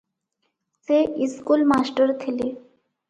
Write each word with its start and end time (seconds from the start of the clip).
ସେ 0.87 0.97
school 1.25 1.67
master 1.73 2.17
ଥିଲେ। 2.25 2.49